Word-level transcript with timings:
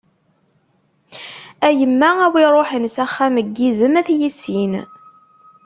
A 1.67 1.69
yemma, 1.79 2.09
a 2.25 2.27
wi 2.33 2.43
ṛuḥen 2.55 2.85
s 2.95 2.97
axxam 3.05 3.35
n 3.47 3.47
yizem 3.59 3.93
ad 3.99 4.05
t-yissin. 4.07 4.73